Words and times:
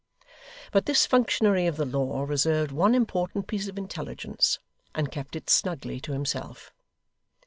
But 0.71 0.87
this 0.87 1.05
functionary 1.05 1.67
of 1.67 1.77
the 1.77 1.85
law 1.85 2.23
reserved 2.23 2.71
one 2.71 2.95
important 2.95 3.45
piece 3.45 3.67
of 3.67 3.77
intelligence, 3.77 4.57
and 4.95 5.11
kept 5.11 5.35
it 5.35 5.47
snugly 5.47 5.99
to 5.99 6.11
himself. 6.11 6.73